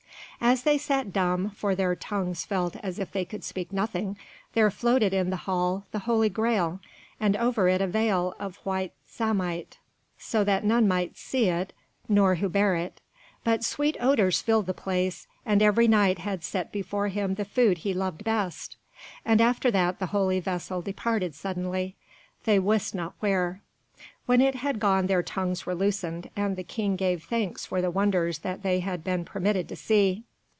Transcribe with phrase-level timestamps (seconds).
[0.43, 4.17] As they sat dumb, for their tongues felt as if they could speak nothing,
[4.53, 6.79] there floated in the hall the Holy Graal,
[7.19, 9.77] and over it a veil of white samite,
[10.17, 11.73] so that none might see it
[12.09, 13.01] nor who bare it.
[13.43, 17.77] But sweet odours filled the place, and every Knight had set before him the food
[17.77, 18.77] he loved best;
[19.23, 21.95] and after that the Holy Vessel departed suddenly,
[22.45, 23.61] they wist not where.
[24.25, 27.91] When it had gone their tongues were loosened, and the King gave thanks for the
[27.91, 30.23] wonders that they had been permitted to see.